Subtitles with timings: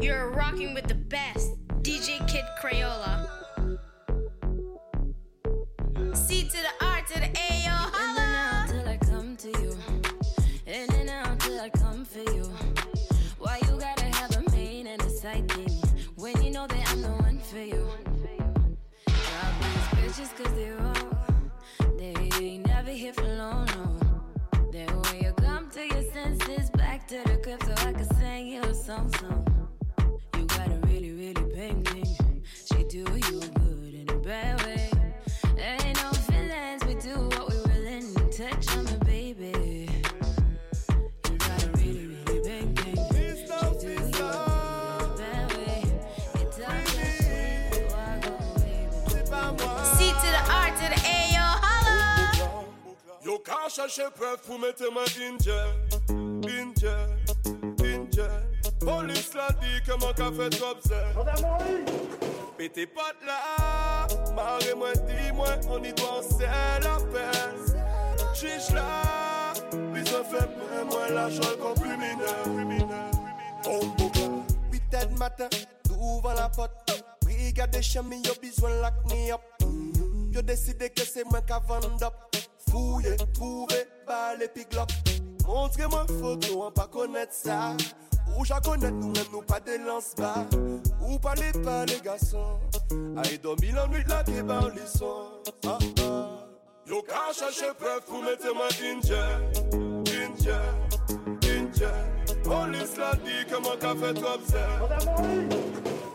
[0.00, 1.50] You're rocking with the best,
[1.82, 3.29] DJ Kid Crayola.
[53.88, 55.74] chercher preuve pour mettre ma injure,
[56.44, 57.08] injure,
[57.80, 58.28] injure.
[58.80, 61.24] Police l'a dit que mon café t'observe.
[62.58, 67.78] Pété pas de là, marrez-moi, dis-moi, on y doit, c'est la peine.
[68.34, 69.52] Chiche là,
[69.94, 72.86] puis fait pour moi l'argent qu'on plus mineur.
[73.66, 74.20] On boucle.
[74.72, 75.48] 8 h matin,
[75.90, 76.72] ouvre la porte.
[77.22, 79.40] Brigade des chemins, y'a besoin de lock me up.
[80.32, 82.14] Yo décidé que c'est moi qui vendre up.
[82.70, 84.92] Fouye, kouve, bale piglop
[85.46, 87.72] Montre mwen foto an pa konet sa
[88.36, 90.44] Ou ja konet nou men nou pa de lans ba
[91.00, 92.60] Ou pale pa le gason
[93.24, 96.28] Ay domi lan nwit la pi ban lison ah, ah.
[96.86, 99.24] Yo ka chache pref pou mette mwen inje
[100.14, 100.60] Inje,
[101.50, 101.90] inje
[102.46, 104.64] Polis la di ke mwen ka fet obse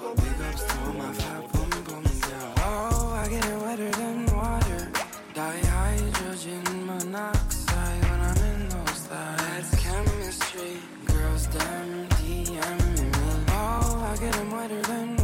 [2.60, 4.92] Oh, I get it wetter than water.
[5.34, 9.08] Dihydrogen monoxide when I'm in those.
[9.10, 10.80] That's chemistry.
[11.06, 13.46] Girls, damn DMing me.
[13.50, 15.17] Oh, I get it wetter than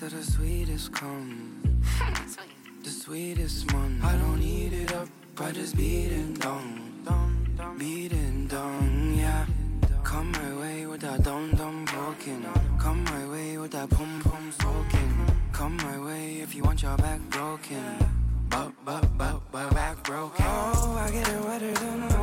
[0.00, 1.62] taste the sweetest come.
[2.82, 4.00] The sweetest one.
[4.04, 5.08] I don't eat it up,
[5.38, 6.92] I just beat it down.
[7.78, 9.44] Beat it down, yeah.
[10.04, 12.46] Come my way with that dum dum broken.
[12.78, 15.26] Come my way with that pum pum soaking.
[15.52, 17.84] Come my way if you want your back broken.
[18.48, 20.44] But, but, but, but back broken.
[20.46, 22.15] Oh, I get it wetter than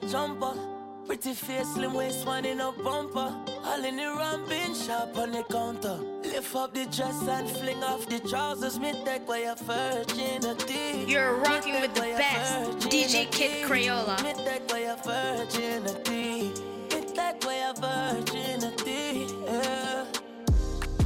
[0.00, 0.74] me, no see a jumper.
[1.06, 3.34] Pretty face, slim waist, one in a bumper.
[3.64, 5.98] All in the ramping shop on the counter.
[6.22, 8.78] Lift up the dress and fling off the trousers.
[8.78, 11.04] Me take away your virginity.
[11.06, 13.88] You're rocking with the take away your best, DJ Kid virginity.
[13.88, 14.22] Crayola.
[14.22, 16.52] Me take away your virginity.
[16.90, 19.26] Me take away your virginity.
[19.44, 20.06] Yeah.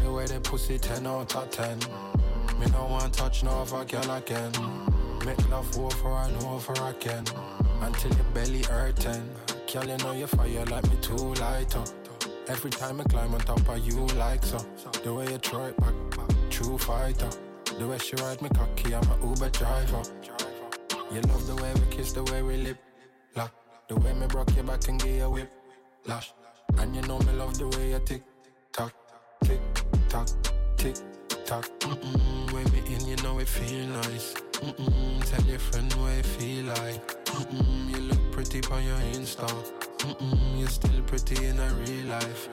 [0.01, 1.79] Me wear the pussy 10 out of 10.
[2.61, 4.53] Me no want touch no other girl again.
[5.29, 7.23] Make love over and over again.
[7.83, 9.29] Until your belly hurting.
[9.71, 11.87] Girl, you know you fire like me too light up.
[12.49, 14.57] Every time I climb on top of you like so.
[15.05, 15.93] The way you throw it back,
[16.49, 17.29] true fighter.
[17.79, 20.03] The way she ride me cocky, I'm a Uber driver.
[21.13, 22.79] You love the way we kiss, the way we lip
[23.37, 23.53] lock.
[23.89, 25.53] The way me broke your back and give you whip
[26.07, 26.33] lash.
[26.79, 28.23] And you know me love the way you tick
[28.73, 28.95] tock,
[29.45, 29.61] tick
[30.09, 30.29] tock,
[30.79, 30.97] tick
[31.45, 31.69] tock.
[31.81, 34.35] Mm-mm, when me in, you know it feel nice.
[34.61, 37.25] Mm-mm, tell your friend what it feel like.
[37.25, 39.47] Mm-mm, you look pretty on your Insta.
[39.99, 42.49] Mm-mm, you still pretty in a real life.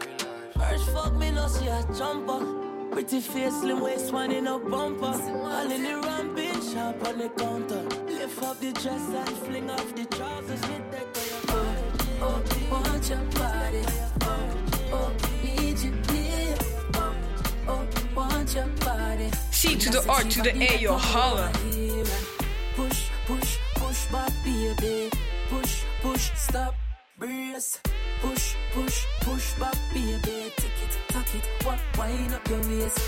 [0.55, 2.45] First fuck me, no see a jumper.
[2.91, 5.05] Pretty face, slim waist, one in a bumper.
[5.07, 7.81] All in the ramping shop on the counter.
[8.05, 10.61] Lift up the dress and fling off the trousers.
[10.61, 11.55] Take away your
[12.21, 12.41] Oh,
[12.71, 13.83] want your body.
[14.21, 14.57] Oh,
[14.93, 15.11] oh,
[15.43, 16.55] need you near.
[16.93, 17.15] Oh,
[17.67, 19.31] oh, want your body.
[19.65, 21.51] To the R to the A, yo, holla.
[22.75, 24.05] Push, push, push
[24.43, 25.09] baby.
[25.49, 26.75] Push, push, stop,
[27.17, 27.79] brace.
[28.21, 29.53] Push, push, push
[29.93, 30.51] baby.
[30.55, 32.99] Tick it, tuck it, wa- wind up your waist.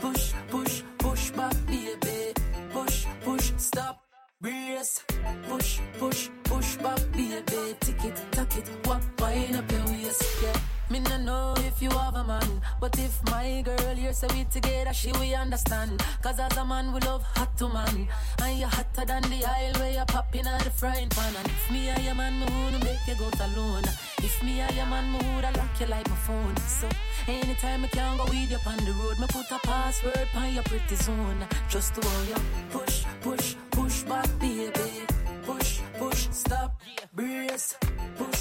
[0.00, 1.30] Push, push, push
[1.66, 2.32] baby.
[2.72, 4.00] Push, push, stop,
[4.40, 5.04] brace.
[5.48, 7.74] Push, push, push baby.
[7.80, 10.22] Tick it, tuck it, wa- wind up your waist.
[10.42, 10.56] Yeah.
[10.90, 14.44] Me no know if you have a man, but if my girl you're say we
[14.44, 16.02] together, she we understand.
[16.22, 18.08] Cause as a man, we love hot to man.
[18.42, 21.34] And you hotter than the aisle where you popping out the frying pan.
[21.36, 23.84] And if me I your man, me would make you go alone.
[24.18, 26.56] If me I your man, me would lock you like my phone.
[26.56, 26.88] So
[27.26, 30.64] anytime I can go with you on the road, me put a password on your
[30.64, 31.46] pretty zone.
[31.68, 35.06] Just to hold you push, push, push back, baby.
[35.44, 36.80] Push, push, stop,
[37.14, 37.76] brace.
[38.18, 38.37] Push,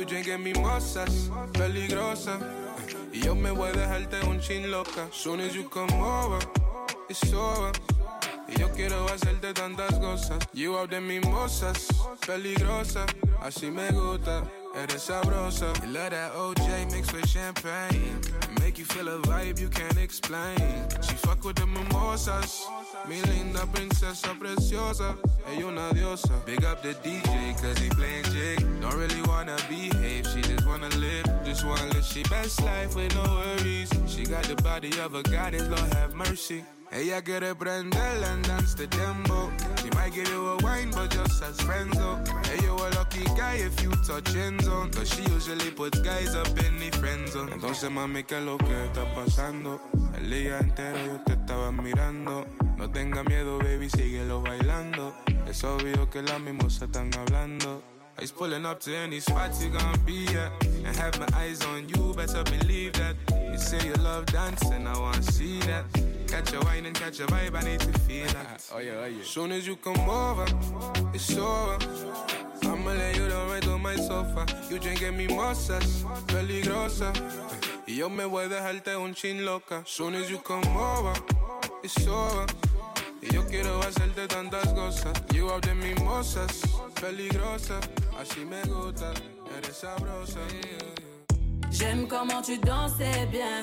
[0.00, 2.38] You drinking mimosas, peligrosa.
[3.12, 5.06] Y yo me voy a dejarte un chin loca.
[5.12, 6.38] Soon as you come over,
[7.10, 7.70] it's over.
[8.48, 10.38] Y yo quiero hacerte tantas cosas.
[10.54, 11.86] You out de mimosas,
[12.26, 13.04] peligrosa.
[13.42, 14.42] Así me gusta,
[14.74, 15.70] eres sabrosa.
[15.84, 18.22] You love that OJ mixed with champagne.
[18.70, 20.56] Make you feel a vibe you can't explain.
[21.02, 22.64] She fuck with the mimosas.
[23.08, 25.16] Mi linda princesa preciosa.
[25.48, 26.30] Ella una diosa.
[26.46, 28.60] Big up the DJ cause he playing jig.
[28.80, 31.26] Don't really wanna behave, she just wanna live.
[31.44, 33.90] Just wanna live she best life with no worries.
[34.06, 36.62] She got the body of a goddess, Lord have mercy.
[36.92, 39.48] Ella quiere prenderla and dance the dembo.
[39.80, 42.18] She might give you a wine, but just as friends, though.
[42.44, 44.90] Hey, a lucky guy if you touch end zone.
[44.90, 47.50] Cause she usually puts guys up in the friend zone.
[47.52, 49.80] Entonces, mami, ¿qué es lo que está pasando?
[50.16, 52.44] El día entero yo te estaba mirando.
[52.76, 55.14] No tenga miedo, baby, síguelo bailando.
[55.46, 57.82] Es obvio que las mimosas están hablando.
[58.20, 60.52] Ice pulling up to any spot you gon' be at.
[60.84, 63.16] And have my eyes on you, better believe that.
[63.50, 65.84] You say you love dancing, I wanna see that.
[66.28, 68.62] Catch a wine and catch a vibe, I need to feel that.
[68.74, 69.24] oh yeah, oh yeah.
[69.24, 70.46] Soon as you come over,
[71.14, 71.78] it's over.
[72.62, 74.46] I'ma lay you down right on my sofa.
[74.70, 77.12] You drinking mimosas, peligrosa.
[77.88, 79.82] Y yo me voy a dejarte un chin loca.
[79.86, 81.14] Soon as you come over,
[81.82, 82.46] it's over.
[83.22, 85.12] Y yo quiero hacerte tantas cosas.
[85.32, 86.62] You out de mimosas,
[87.00, 87.80] peligrosa.
[91.70, 93.62] J'aime comment tu dansais bien.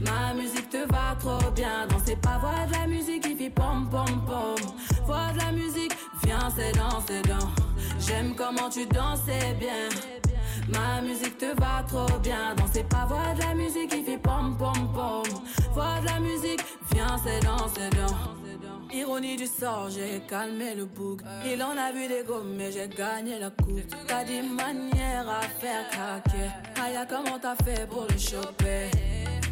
[0.00, 1.86] Ma musique te va trop bien.
[1.88, 4.72] Danser pas, voix de la musique qui fait pom pom pom.
[5.06, 7.48] Voix de la musique, viens, c'est dans, c'est dans.
[7.98, 9.88] J'aime comment tu dansais bien.
[10.72, 12.54] Ma musique te va trop bien.
[12.56, 15.22] Danser pas, voix de la musique qui fait pom pom pom.
[15.72, 16.60] Voix de la musique,
[16.92, 18.40] viens, c'est dans, c'est dans.
[18.92, 21.20] Ironie du sort, j'ai calmé le bouc.
[21.46, 23.94] Il en a vu des gommes, mais j'ai gagné la coupe.
[24.06, 26.50] T'as des manières à faire craquer.
[26.84, 28.90] Aya, comment t'as fait pour le choper?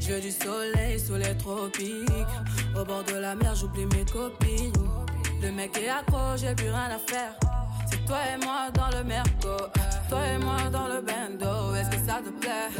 [0.01, 2.11] Je veux du soleil sous les tropiques.
[2.77, 4.73] Au bord de la mer, j'oublie mes copines.
[5.41, 7.39] Le mec est accro, j'ai plus rien à faire.
[7.91, 9.57] C'est toi et moi dans le merco.
[10.09, 11.75] Toi et moi dans le bando.
[11.75, 12.71] Est-ce que ça te plaît?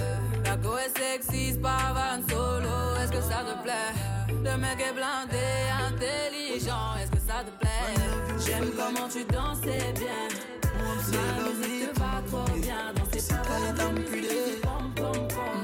[0.45, 2.97] La go est sexy, pas van solo.
[3.03, 3.93] Est-ce que ça te plaît?
[4.29, 5.49] Le mec est blindé,
[5.89, 6.97] intelligent.
[7.01, 7.95] Est-ce que ça te plaît?
[8.45, 10.29] J'aime comment tu dansais bien.
[10.79, 10.95] Ma
[11.43, 12.93] musique te va trop bien.
[12.95, 14.61] Danser pas la musique.
[14.63, 15.55] Pom, pom, pom.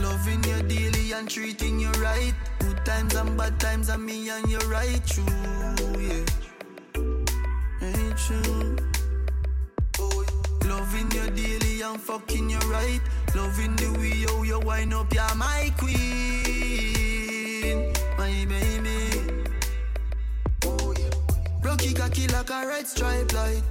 [0.00, 2.34] Loving you daily and treating you right.
[2.60, 5.67] Good times and bad times and me and you right yeah.
[8.28, 8.76] True.
[10.66, 13.00] Loving you daily and fucking you right.
[13.34, 15.96] Loving the way you, you wind up, you're my queen.
[18.18, 19.22] My baby.
[21.62, 23.62] Rocky cocky like a red stripe light.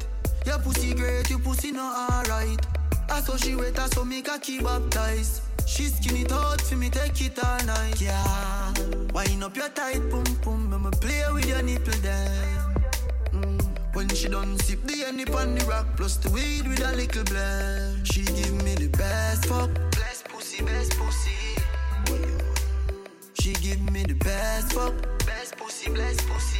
[0.43, 2.65] Your pussy great, your pussy not alright.
[3.11, 5.43] I saw she wet, I saw me cocky baptized.
[5.67, 8.01] She skin it out for me, take it all night.
[8.01, 8.73] Yeah,
[9.13, 12.56] wind up your tight pum pum, I'ma play with your nipple there.
[14.17, 18.07] She done sip the any on the rock, plus the weed with a little blend.
[18.07, 21.37] She give me the best fuck, best pussy, best pussy.
[23.35, 26.57] She give me the best fuck, best pussy, best pussy.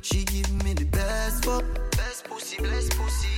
[0.00, 3.28] She give me the best fuck, best pussy, best pussy.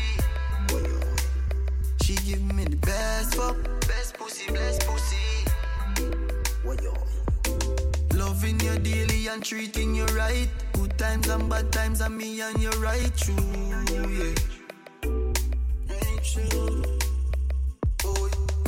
[2.00, 5.04] She give me the best fuck, best pussy, best pussy.
[8.45, 10.49] Loving you daily and treating you right.
[10.75, 13.35] Good times and bad times and me and you right true,
[14.13, 14.35] yeah.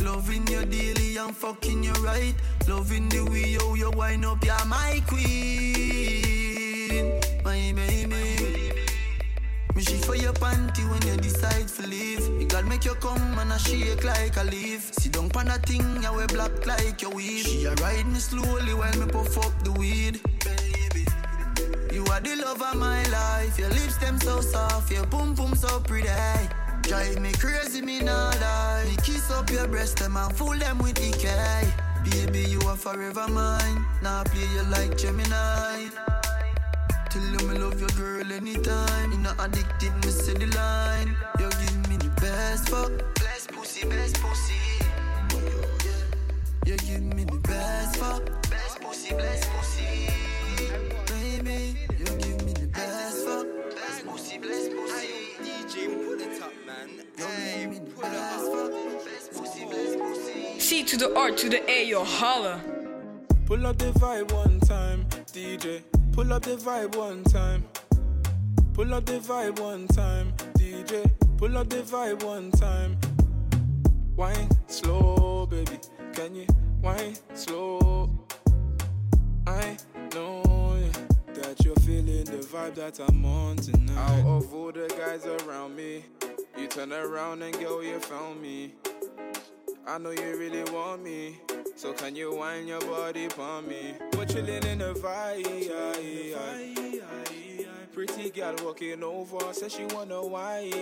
[0.03, 2.35] Loving you daily and fucking you right.
[2.67, 5.21] Loving the way you, you wind up, you're my queen,
[7.45, 8.66] my baby.
[9.77, 12.31] Me shake for your panty when you decide to leave.
[12.31, 14.91] Me God make you come and I shake like a leaf.
[14.95, 17.45] Sit down pan that thing, you wear black like your weed.
[17.45, 20.19] She a ride me slowly while me puff up the weed.
[21.93, 23.59] You are the love of my life.
[23.59, 26.09] Your lips them so soft, your boom boom so pretty.
[26.81, 28.85] Drive me crazy, me not lie.
[28.89, 31.69] Me kiss up your breast them and fool them with decay.
[32.03, 33.85] Baby, you are forever mine.
[34.03, 36.16] Now play you like Gemini.
[37.17, 39.11] Tell you me love your girl anytime.
[39.11, 41.17] You not addicted, me say the line.
[41.41, 44.53] You give me the best fuck, best pussy, best pussy.
[46.67, 50.11] You give me the best fuck, best pussy, best pussy.
[51.07, 55.09] Baby, you give me the best fuck, best pussy, best pussy.
[55.41, 56.91] DJ, pull it up, man.
[57.17, 58.41] You Hey, me it up.
[58.53, 60.61] fuck, best pussy, best pussy.
[60.61, 62.61] C to the R to the A, yo, holla.
[63.47, 65.83] Pull up the vibe one time, DJ.
[66.17, 67.63] Pull up the vibe one time.
[68.73, 71.11] Pull up the vibe one time, DJ.
[71.37, 72.97] Pull up the vibe one time.
[74.17, 75.79] Wine slow, baby.
[76.15, 76.47] Can you
[76.81, 78.09] wine slow?
[79.47, 79.77] I
[80.15, 80.43] know
[81.35, 84.23] that you're feeling the vibe that I'm on tonight.
[84.23, 86.07] Out of all the guys around me,
[86.57, 88.73] you turn around and girl, you found me.
[89.87, 91.41] I know you really want me.
[91.77, 93.93] So can you wind your body upon me?
[94.17, 95.45] We're chilling in the vibe.
[97.93, 100.73] Pretty girl walking over, says she wanna wine.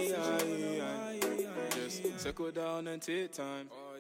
[1.71, 3.69] Just circle down and take time.
[3.73, 3.99] Oh.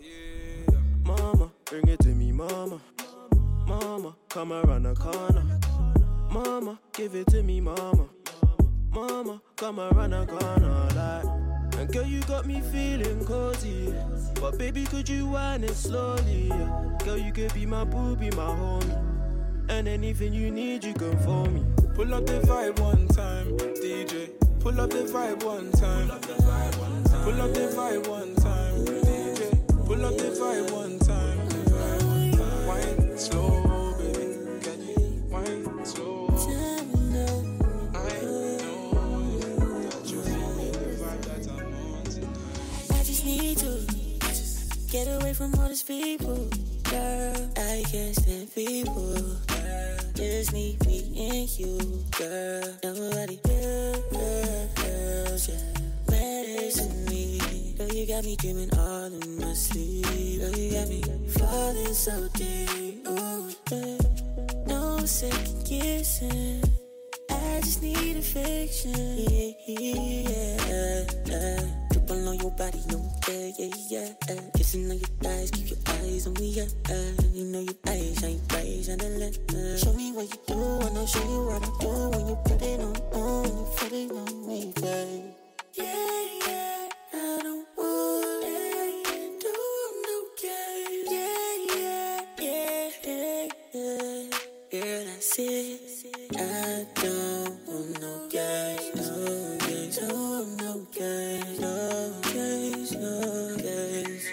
[1.02, 2.80] Mama, bring it to me, mama.
[3.66, 5.60] Mama, come around the corner.
[6.30, 8.08] Mama, give it to me, mama.
[8.92, 10.83] Mama, come around the corner,
[11.94, 13.94] girl, you got me feeling cozy.
[14.40, 16.48] But baby, could you wind it slowly?
[17.04, 18.98] Girl, you could be my boo, be my homie.
[19.68, 21.64] And anything you need, you can phone me.
[21.94, 24.30] Pull up the vibe one time, DJ.
[24.58, 26.08] Pull up the vibe one time.
[26.08, 29.86] Pull up the vibe one time, DJ.
[29.86, 31.33] Pull up the vibe one time.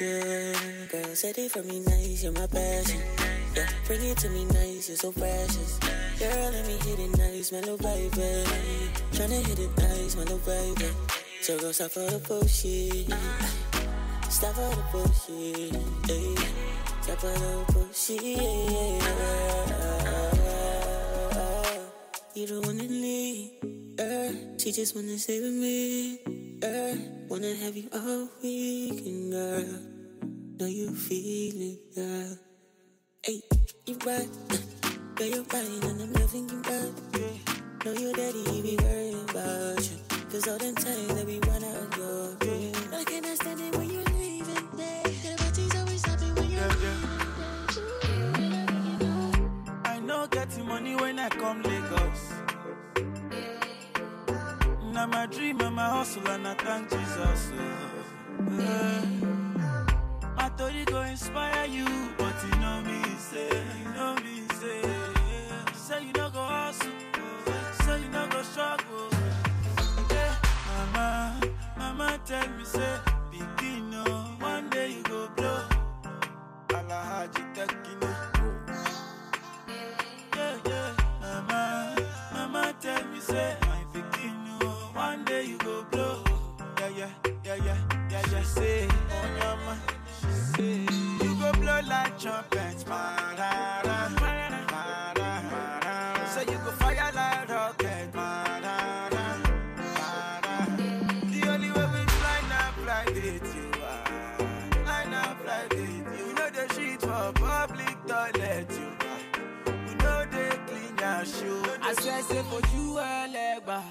[0.01, 0.53] Yeah.
[0.91, 3.00] Girl, set it for me nice, you're my passion.
[3.55, 5.79] Yeah, bring it to me nice, you're so precious.
[6.20, 8.46] Girl, let me hit it nice, my little baby.
[9.12, 10.89] Tryna hit it nice, my little baby.
[11.41, 13.10] So go stop for the bullshit.
[14.29, 15.75] Stop for the bullshit.
[16.10, 16.36] Ay.
[17.01, 18.22] Stop for the bullshit.
[22.34, 23.51] You don't wanna leave.
[24.00, 26.20] Uh, She just wanna stay with me.
[26.62, 26.96] Yeah.
[27.27, 29.90] Wanna have you all weekend, girl.
[30.62, 32.38] Know you feel it, girl.
[33.25, 33.41] Hey,
[33.88, 34.30] you right.
[35.15, 37.84] Girl, you're right, and I'm loving you back.
[37.84, 39.98] Know your daddy be worried about you.
[40.30, 42.72] Cause all them time that we run out your way.
[42.94, 45.03] I cannot stand it when you're leaving, babe.
[45.24, 47.00] The party's always happy when you're here.
[49.86, 52.34] I know getting money when I come Lagos.
[54.94, 57.51] Now my dream and my hustle and I thank Jesus.
[58.51, 59.40] oh.
[60.62, 61.88] Story go inspire you,
[62.20, 63.50] but you know me say,
[63.84, 64.82] you know me say,
[65.74, 66.91] say you no go hustle,
[67.82, 69.10] say you no go struggle.
[70.12, 70.36] Yeah,
[70.68, 71.41] mama,
[71.80, 72.96] mama tell me say,
[112.01, 113.84] swear, say for you, Elegba.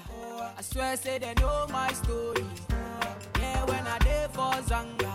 [0.57, 2.43] I swear, say they know my story.
[3.39, 5.13] Yeah, when I dey for Zanga.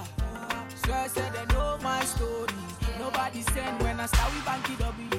[0.85, 2.49] Swear, say they know my story.
[2.99, 5.11] Nobody send when I start with Banky W.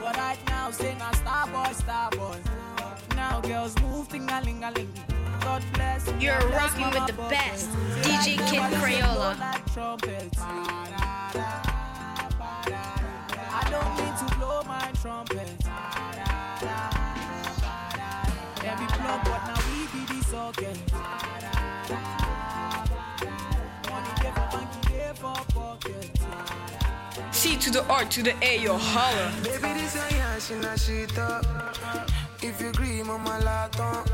[0.00, 2.36] But right now, sing a star boy, star boy.
[3.16, 4.60] Now, girls move, ting a ling.
[5.40, 6.06] God bless.
[6.20, 7.30] You're God bless rocking with the Boy.
[7.30, 7.68] best.
[8.02, 9.38] DJ Kid Crayola.
[9.40, 10.38] like trumpets.
[10.38, 10.48] I
[13.70, 15.48] don't need to blow my trumpet.
[19.02, 20.78] Plug, but now we be the socket.
[23.90, 26.10] Money there for banky, there for pocket.
[27.32, 29.32] C to the R to the A, yo, holla.
[29.42, 31.44] Baby, this a yash in a shit up.
[32.42, 34.06] If you agree, mama laton.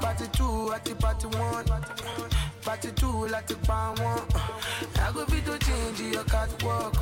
[0.00, 1.64] Party two, at the party one.
[2.68, 4.20] Party two, like pan one.
[5.00, 6.94] I go be to change your catwalk.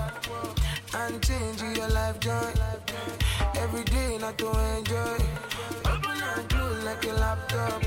[0.94, 2.52] And change your life joy.
[3.56, 5.18] Every day, not to enjoy.
[5.84, 7.82] Open and close like a laptop.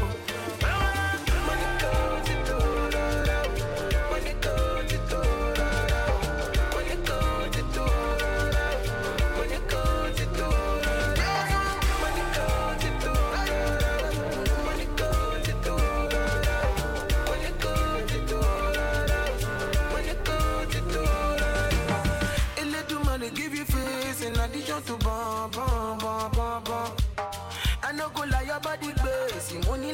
[1.47, 2.38] Money goes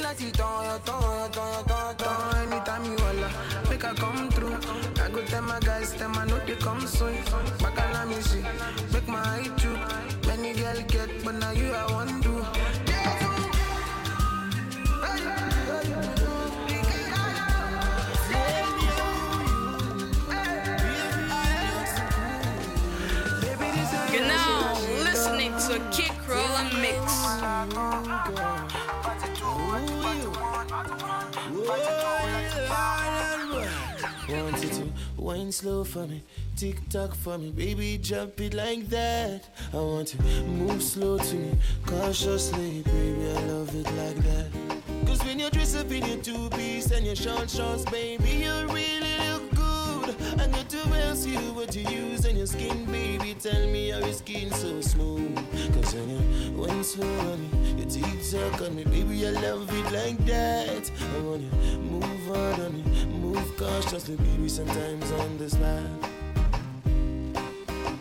[0.05, 3.29] láti tán ọyọ tán ọyọ tán ọyọ tán tán anytime you wala
[3.69, 4.57] make i come through
[5.05, 7.15] i go tell my guys tell my no dey come soon
[7.59, 8.39] gbàgánà mi ṣe
[8.93, 9.75] make my eye too.
[10.27, 12.84] many girl get but now you i want do.
[35.45, 36.23] Wine slow for me,
[36.55, 39.47] tick tock for me, baby, jump it like that.
[39.73, 41.55] I want to move slow to me,
[41.85, 44.47] cautiously, baby, I love it like that.
[45.05, 48.65] Cause when you dress up in your two piece and your short shorts, baby, you're
[48.67, 49.14] really.
[50.37, 53.35] I got to ask you what you use on your skin, baby.
[53.35, 55.35] Tell me how your skin so smooth.
[55.73, 59.69] Cause when you wine slow on me, your tick tock on me, baby, I love
[59.69, 60.91] it like that.
[61.15, 64.49] I want you move on on me, move cautiously, baby.
[64.49, 66.15] Sometimes on the slide.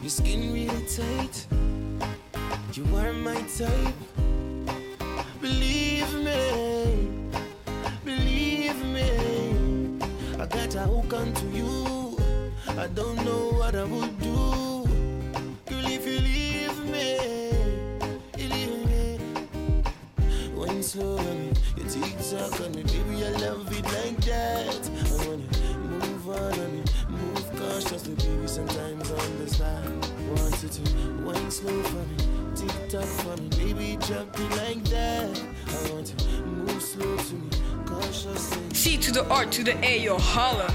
[0.02, 1.46] Your skin really tight.
[2.74, 3.94] You are my type.
[5.40, 7.20] Believe me,
[8.04, 9.98] believe me.
[10.40, 11.93] I got a hook onto you.
[12.76, 14.34] I don't know what I would do.
[15.68, 17.18] Girl, if you leave me,
[18.36, 19.18] you leave me.
[20.56, 23.24] Wine slow on baby.
[23.24, 24.90] I love it like that.
[24.90, 25.46] I wanna
[25.78, 28.48] move on on move cautiously, baby.
[28.48, 30.06] Sometimes on the slide.
[30.34, 32.16] Want you to slow for me,
[33.06, 33.98] for me, baby.
[34.56, 35.40] Like that.
[35.68, 37.50] I want to move slow to me,
[37.86, 38.74] cautiously.
[38.74, 40.66] C to the R to the A, yo, holla.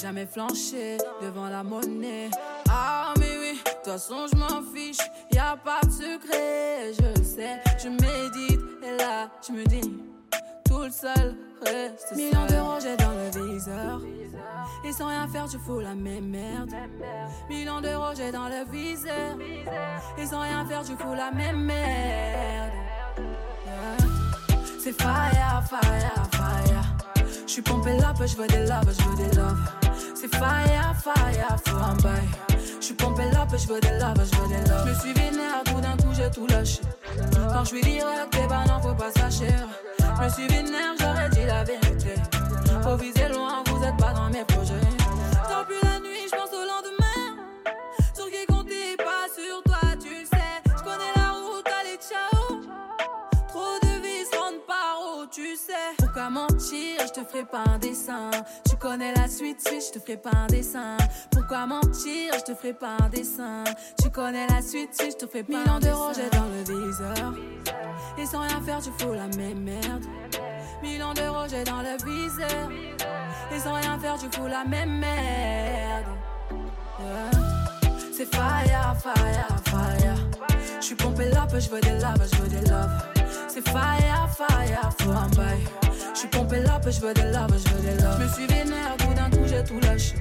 [0.00, 2.30] Jamais flanché devant la monnaie.
[2.68, 4.98] Ah, mais oui, de toute façon je m'en fiche,
[5.32, 7.60] y a pas de secret, je sais.
[7.82, 10.02] Je médite et là je me dis,
[10.64, 12.14] tout le seul reste.
[12.16, 14.00] Millions d'euros j'ai dans le viseur.
[14.84, 16.70] Et sans rien faire, tu fous la même merde.
[17.48, 19.36] Millions d'euros j'ai dans le viseur.
[20.18, 22.72] Et sans rien faire, tu fous la même merde.
[24.78, 26.81] C'est fire, fire, fire.
[27.52, 29.58] Je suis pompé là, je veux des love, je des love.
[30.14, 32.26] C'est fire, fire, faut un bail.
[32.80, 34.84] Je suis pompé là, je veux des love, je des love.
[34.86, 36.80] Je me suis vénère, tout d'un coup j'ai tout lâché.
[37.52, 39.54] Quand je suis direct, eh ben non, faut pas s'acheter.
[39.98, 42.14] Je me suis vénère, j'aurais dit la vérité.
[42.84, 44.80] Faut viser loin, vous êtes pas dans mes projets.
[45.46, 46.81] Tant plus la nuit, je au lendemain.
[57.32, 58.30] Ferai pas un dessin.
[58.68, 60.96] Tu connais la suite, suite, je te ferai pas un dessin.
[61.30, 63.64] Pourquoi mentir, je te ferai pas un dessin.
[64.02, 65.78] Tu connais la suite, suite, je te ferai pas un dessin.
[65.78, 67.34] Millions d'euros, j'ai dans le viseur.
[68.18, 70.04] Et sans rien faire, tu fous la même merde.
[70.82, 72.70] Millions d'euros, j'ai dans le viseur.
[73.54, 76.06] Et sans rien faire, tu fous la même merde.
[77.00, 77.30] Yeah.
[78.12, 80.16] C'est fire, fire, fire.
[80.80, 83.11] Je suis pompé là, je veux des love, je veux des love.
[83.54, 85.60] C'est fire, fire, faut un bail.
[86.14, 88.16] Je suis pompé là, je veux des love, je veux des love.
[88.18, 90.14] Je me suis vénère, tout d'un coup j'ai tout lâché.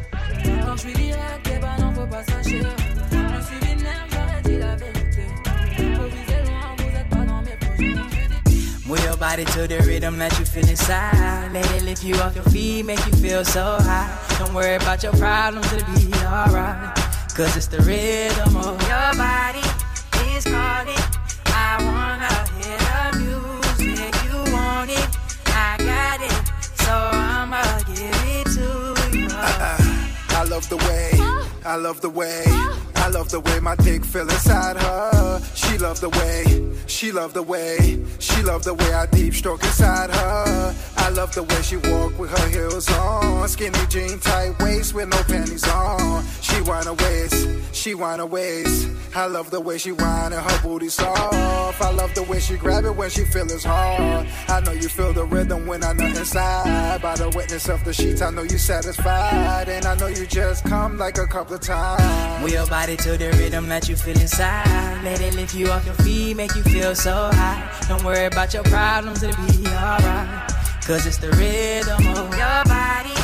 [0.66, 2.68] Quand je suis direct, eh ben non, faut pas s'acheter.
[3.10, 5.24] Je me suis vénère, j'aurais dit la vérité.
[5.46, 8.86] Faut viser loin, vous êtes pas dans mes projets.
[8.86, 11.54] Move your body to the rhythm that you feel inside.
[11.54, 14.10] Let it lift you off your feet, make you feel so high.
[14.40, 16.94] Don't worry about your problems, it'll be alright.
[17.34, 19.62] Cause it's the rhythm of your body
[20.36, 20.98] is calling.
[20.98, 21.11] I
[30.62, 31.10] love the way,
[31.66, 32.44] I love the way,
[33.02, 35.42] I love the way my dick feel inside her.
[35.56, 36.46] She love the way,
[36.86, 40.76] she love the way, she love the way I deep stroke inside her.
[40.98, 45.10] I love the way she walk with her heels on, skinny jean, tight waist with
[45.10, 46.24] no panties on.
[46.42, 48.88] She wanna waist, she wanna waist.
[49.16, 51.82] I love the way she whine and her booty soft.
[51.82, 54.28] I love the way she grab it when she feel it's hard.
[54.48, 57.02] I know you feel the rhythm when I nut inside.
[57.02, 60.64] By the witness of the sheets, I know you satisfied, and I know you just
[60.66, 62.52] come like a couple of times.
[62.52, 65.04] Your body to the rhythm that you feel inside.
[65.04, 67.70] Let it lift you off your feet, make you feel so high.
[67.88, 70.52] Don't worry about your problems, it'll be alright.
[70.86, 73.16] Cause it's the rhythm of your body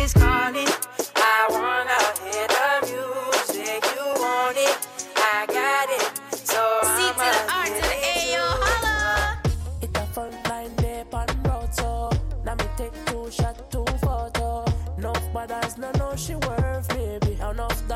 [0.00, 0.68] is calling.
[1.16, 4.76] I wanna hear the music, you want it.
[5.16, 6.60] I got it, so
[6.94, 9.38] C to the R to the A, yo, holla.
[9.82, 12.10] It a front line there on road so
[12.44, 14.64] Now me take two shot, two photo
[14.96, 16.67] Enough brothers no know she worth maybe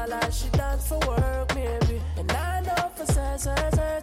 [0.08, 2.00] Dollars she dance for work maybe.
[2.16, 4.01] And I know for certain, certain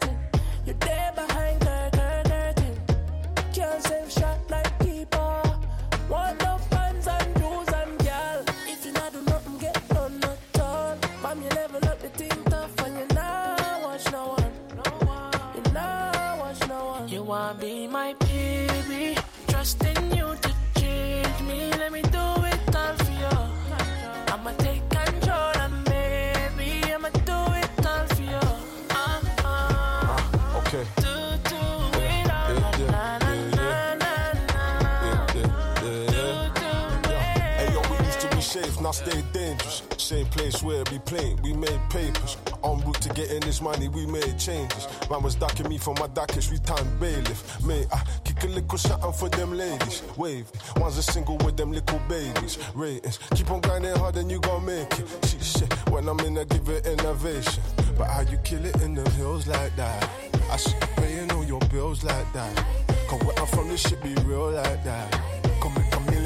[38.89, 39.83] now stay dangerous.
[39.97, 42.37] Same place where we playing, we made papers.
[42.63, 44.87] En route to getting this money, we made changes.
[45.09, 47.63] Man was ducking me for my duckets, we time bailiff.
[47.63, 50.01] Mate, I kick a little something for them ladies.
[50.17, 50.47] Wave,
[50.77, 52.57] one's a single with them little babies.
[52.73, 55.07] Ratings, keep on grinding hard and you gon' make it.
[55.23, 57.61] Shit, shit, when I'm in, I give it innovation.
[57.95, 60.09] But how you kill it in the hills like that?
[60.49, 62.65] I should be paying all your bills like that.
[63.07, 65.38] Cause where I'm from, this shit be real like that.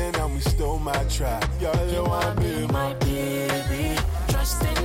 [0.04, 1.40] And we still might try.
[1.60, 3.96] Girl, you wanna be my baby
[4.28, 4.83] Trusting you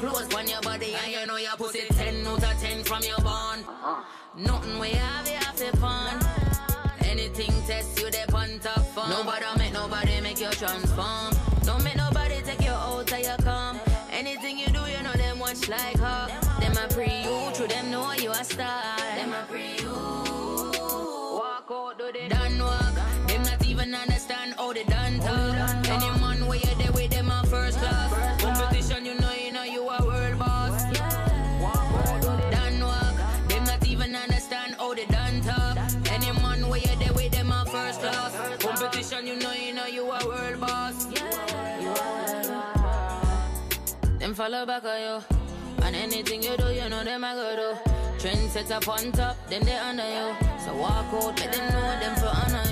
[0.00, 3.18] Clothes on your body, and you know your pussy 10 out of 10 from your
[3.18, 3.64] bond.
[3.66, 4.02] Uh-huh.
[4.36, 6.20] Nothing we have, you have to pawn.
[7.00, 9.08] Anything test you, they on top fun.
[9.08, 11.32] Nobody make nobody make you transform.
[11.62, 13.80] Don't make nobody take you out of your calm.
[14.12, 15.95] Anything you do, you know them watch like
[44.46, 45.18] follow back on you.
[45.84, 48.20] And anything you do, you know them I go do.
[48.20, 50.26] Trend set up on top, then they honor you.
[50.64, 52.65] So walk out, let them know them for honor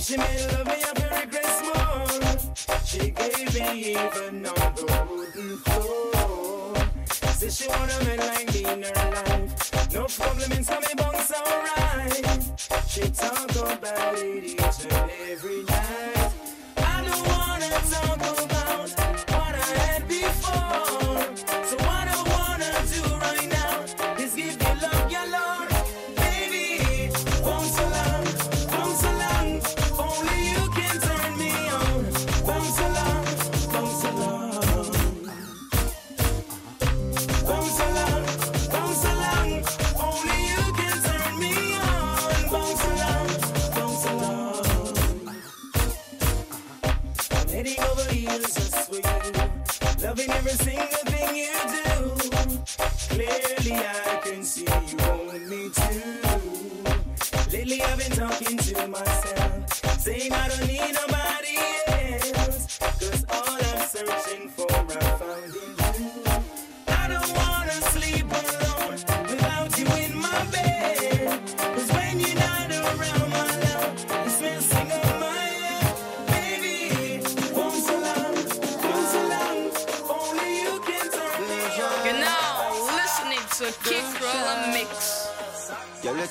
[0.00, 2.84] she made love me, I feel regrets more.
[2.84, 6.74] She gave me even on the wooden floor.
[7.34, 9.92] Said she want a man like me in her life.
[9.92, 12.44] No problem in some bunks, alright.
[12.88, 14.59] She talk about it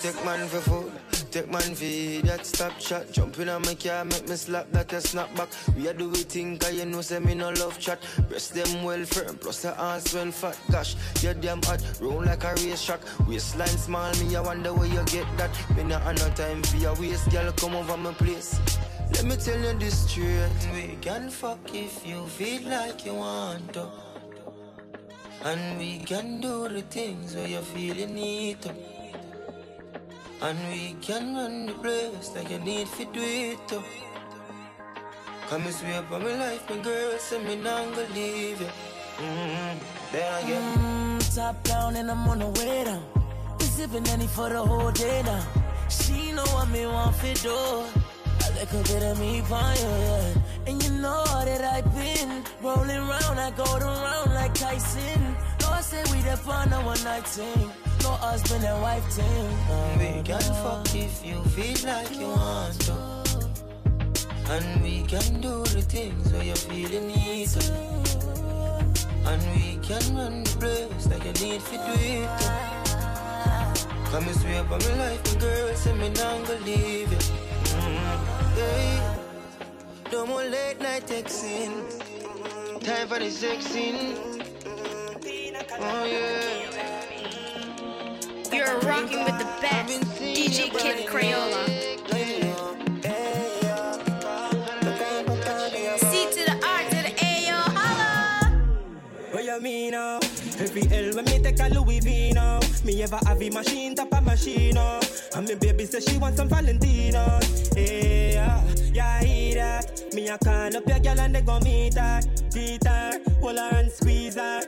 [0.01, 0.91] take man for food,
[1.31, 3.11] take man for that stop shot.
[3.11, 5.49] Jumping on my car, make me slap that a snap back.
[5.75, 7.99] We a do we think, cause you know, say me no love chat.
[8.29, 10.57] Breast them well firm, plus the ass well fat.
[10.71, 13.01] Gosh, you damn hot, roll like a race track.
[13.27, 15.51] Waistline small, me I wonder where you get that.
[15.75, 18.59] Me not have no time for your waist, girl, come over my place.
[19.13, 20.49] Let me tell you this straight.
[20.73, 23.87] We can fuck if you feel like you want to.
[25.43, 28.98] And we can do the things where you feel you need to.
[30.41, 33.59] And we can run the place like you need to do it.
[35.49, 38.67] Come and swear up on my life, my girl, say me not gonna leave you.
[39.17, 39.77] Mm-hmm.
[40.13, 40.77] Then again.
[40.79, 43.03] Mm, top down and I'm on the way down.
[43.59, 45.43] We sipping any for the whole day now.
[45.89, 47.83] She know what me want for do.
[48.41, 50.33] I like a bit of me for you, yeah.
[50.67, 55.35] And you know that I've been rolling round, I go around like Tyson.
[55.79, 57.23] I say we the fun a one night.
[58.03, 59.47] No husband and wife thing.
[59.97, 62.95] We can fuck if you feel like you want to.
[64.51, 67.07] And we can do the things where you're feeling
[67.47, 67.63] to.
[69.23, 72.27] And we can run the place like you need to do it.
[74.11, 77.17] Come and swear on my life, my girl, say me not gonna leave you.
[77.71, 78.57] Mm-hmm.
[78.57, 79.15] Yeah.
[80.11, 81.71] No more late night texting.
[82.83, 84.28] Time for the sexing.
[85.81, 86.59] Oh yeah.
[88.51, 90.01] You're rocking with the best.
[90.19, 91.63] DJ Kid Crayola.
[95.99, 98.51] C to the R to the A, yo, holla.
[99.31, 100.19] What you mean now?
[100.59, 102.59] Every L when me take a Louis V now.
[102.83, 104.99] Me ever have a machine, tap a machine now.
[105.33, 107.39] And me baby say she want some Valentino.
[107.77, 108.61] Yeah,
[108.91, 110.13] yeah, hear that.
[110.13, 112.19] Me a call up your girl and they gon' meet her.
[112.51, 114.61] Greet her, hold her and squeeze her.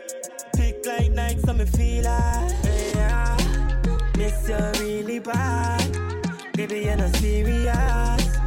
[0.54, 2.48] Tick like Nike, so me feel her.
[2.96, 3.38] Yeah,
[4.18, 5.98] miss you really bad.
[6.54, 8.38] Baby, you're not serious.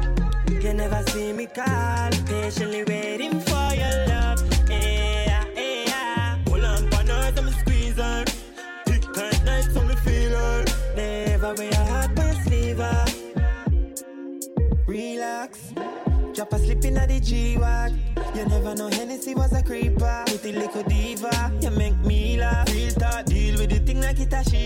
[0.49, 4.14] You never see me call, patiently waiting for your love.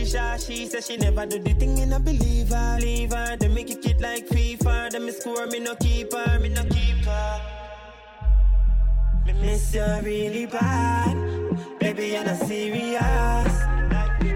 [0.09, 0.47] Shisha.
[0.47, 2.79] She said she never do the thing, me no believe her.
[2.81, 4.91] Leave her, they make it kid like FIFA.
[4.91, 7.41] Them me score, me no keep her, me no keep her.
[9.27, 11.17] Me miss you really bad.
[11.79, 13.55] Baby, you're not serious.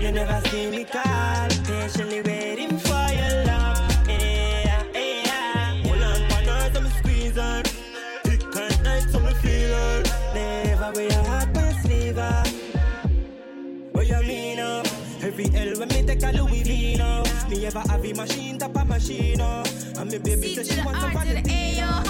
[0.03, 1.49] You never see me call.
[1.65, 3.42] Patiently waiting for your
[17.63, 19.63] Me ever have a machine, tap a machine, uh.
[19.97, 22.03] And me baby say she want some Valentino.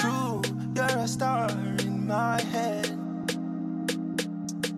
[0.00, 0.42] True,
[0.76, 2.88] you're a star in my head.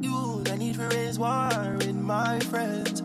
[0.01, 1.51] You, I need to raise war
[1.81, 3.03] in my friends.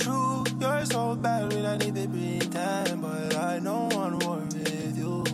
[0.00, 4.96] True, you're so bad when I need to pretend, but I don't want war with
[4.96, 5.24] you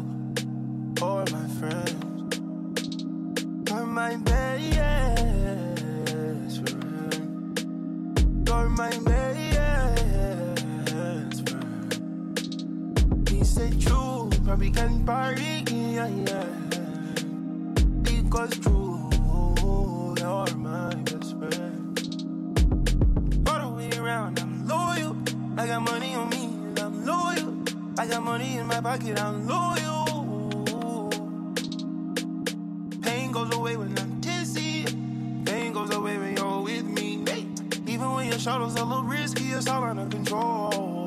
[1.03, 2.41] or my friends.
[3.69, 5.37] You're my best
[6.57, 8.49] friend.
[8.49, 9.30] You're my best
[14.51, 16.45] probably can party, yeah, yeah.
[18.03, 19.09] Because true,
[20.19, 21.95] you're my best friend.
[23.47, 25.17] All the way around, I'm loyal.
[25.57, 27.63] I got money on me, and I'm loyal.
[27.97, 31.11] I got money in my pocket, I'm loyal.
[33.03, 34.85] Pain goes away when I'm tipsy.
[35.45, 37.23] Pain goes away when you're with me.
[37.87, 41.00] Even when your shadow's a little risky, it's all under control.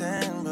[0.00, 0.49] Pretend.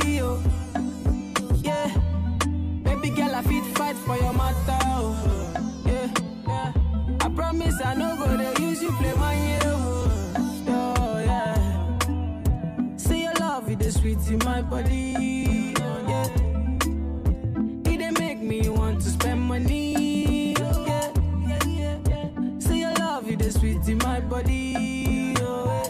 [0.00, 0.40] Sí o.
[1.62, 1.90] Yeah.
[2.84, 5.16] Baby girl, I fit fight for your matter oh.
[5.26, 5.60] o.
[5.86, 6.72] Yeah.
[7.20, 9.66] I promise I no go dey use you play my o.
[9.66, 10.64] Oh.
[10.68, 12.96] oh, yeah.
[12.96, 15.74] Say your love, it is sweet in my body.
[15.78, 16.28] Oh, yeah.
[17.92, 20.54] It make me want to spend money.
[20.54, 21.12] Yeah.
[22.58, 25.34] Say your love, it is sweet in my body.
[25.40, 25.82] Oh,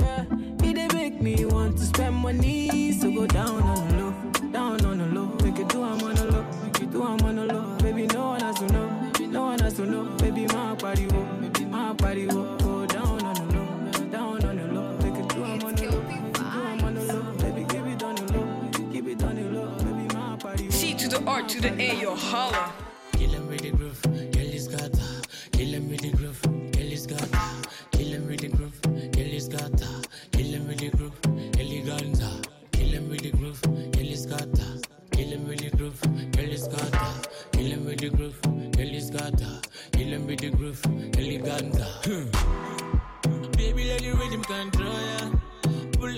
[0.00, 0.24] yeah.
[0.64, 1.61] It dey make me want to
[2.10, 2.92] money.
[2.92, 4.14] So go down on the low,
[4.50, 5.26] down on the low.
[5.44, 7.76] Make it do I'm on the low, make it do I'm on the low.
[7.78, 10.04] Baby, no one has to know, no one has to know.
[10.18, 12.56] Baby, my body wo, baby, my body wo.
[12.58, 14.96] Go down on the low, down on the low.
[14.98, 17.22] Make it do I'm on the low, make it do I'm on the low.
[17.34, 19.68] Baby, give it on the low, keep it on the low.
[19.78, 20.70] Baby, my wo.
[20.70, 22.71] C to the R to the A, yo, holla.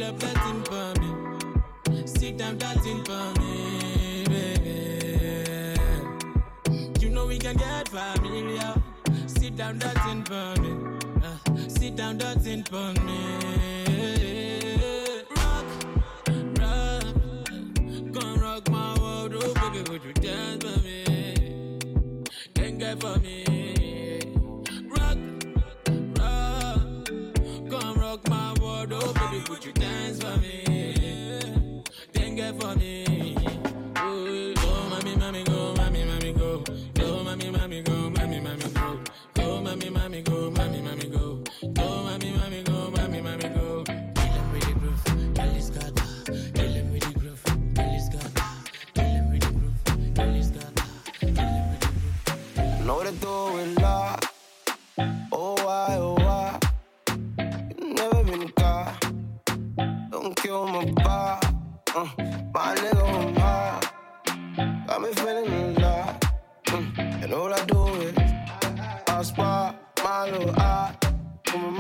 [0.05, 2.07] Up that for me.
[2.07, 5.81] Sit down thing for me, baby.
[7.01, 8.75] You know we can get familiar.
[9.27, 10.73] Sit down thing for me.
[11.23, 13.64] Uh, sit down thing for me.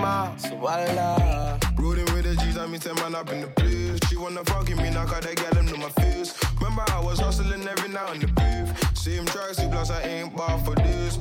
[0.05, 0.41] My mouth.
[0.41, 1.59] So voila.
[1.79, 3.99] Rolling with the G's, I mean, ten man up in the place.
[4.09, 6.35] She wanna fuck with me, now cause they get them to my face.
[6.61, 8.97] Remember, I was hustling every now in the booth.
[8.97, 11.19] Same tracks, plus I ain't bar for this.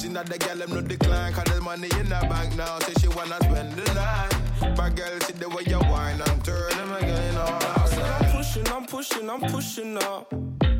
[0.00, 2.78] See now the girl them no decline, cause there's money in the bank now.
[2.80, 4.76] Say she wanna spend the night.
[4.76, 8.68] My girl, see the way you whine, I'm turning again all I said I'm pushing,
[8.68, 10.32] I'm pushing, I'm pushing up.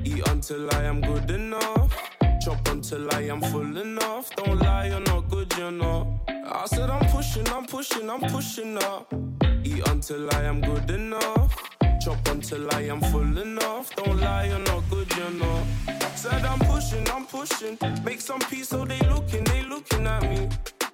[0.05, 2.18] Eat until I am good enough.
[2.49, 4.35] Chop until I am full enough.
[4.37, 6.19] Don't lie, you're not good, you know.
[6.29, 9.13] I said I'm pushing, I'm pushing, I'm pushing up.
[9.65, 11.55] Eat until I am good enough.
[12.01, 13.95] Chop until I am full enough.
[13.97, 15.63] Don't lie, you're not good, you know.
[16.15, 17.77] Said I'm pushing, I'm pushing.
[18.03, 20.49] Make some peace so they looking, they looking at me.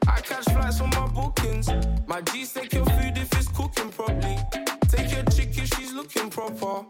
[0.09, 1.71] I catch flights on my bookings.
[2.09, 4.39] My G's take your food if it's cooking properly.
[4.89, 6.85] Take your chick if she's looking proper.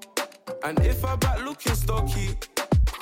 [0.63, 2.39] And if her back looking stocky.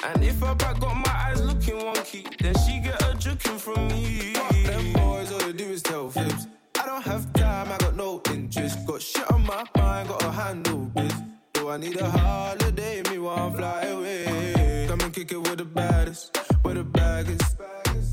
[0.05, 3.87] And if her back got my eyes looking wonky, then she get a juking from
[3.89, 4.33] me.
[4.35, 6.49] Fuck them boys, all they do is tell fibs.
[6.81, 8.85] I don't have time, I got no interest.
[8.87, 11.15] Got shit on my mind, got a handle biz.
[11.53, 13.03] Do I need a holiday?
[13.11, 14.87] Me want fly away.
[14.89, 17.57] Come and kick it with the baddest, with the bag is.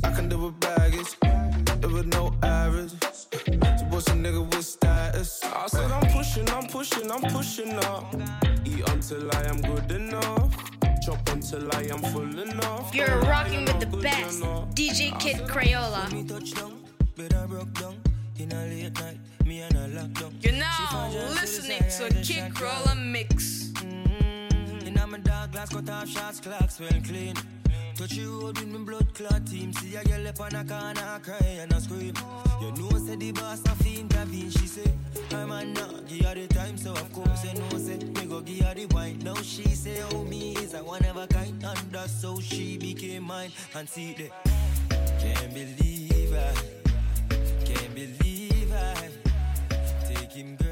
[0.03, 1.17] I can do with baggage,
[1.81, 2.91] do with no average.
[3.01, 5.43] So what's a nigga with status?
[5.43, 8.13] I said I'm pushing, I'm pushing, I'm pushing up.
[8.63, 10.78] Eat until I am good enough.
[11.09, 12.93] Chop until I am full enough.
[12.93, 14.43] You're rocking with the best.
[14.75, 16.05] DJ Kid Crayola.
[20.43, 21.07] You're now
[21.41, 23.71] listening to Kid Crayola Mix.
[23.73, 24.87] Mm-hmm.
[24.87, 27.33] In a my dark glass, cut off shots, clocks well clean.
[27.95, 29.73] Touch you road with me blood clot team.
[29.73, 32.13] See a girl up on a corner, cry and a scream.
[32.61, 34.51] You know, say the boss a fi intervene.
[34.51, 34.91] She say,
[35.33, 38.41] I'm a not give her the time, so of course you know, say me go
[38.41, 39.19] give her the wine.
[39.23, 42.77] Now she say, oh me is a one of a kind, and that's how she
[42.77, 43.51] became mine.
[43.75, 44.29] And see the,
[45.19, 46.53] can't believe I,
[47.65, 49.09] can't believe I,
[50.07, 50.68] take him girl.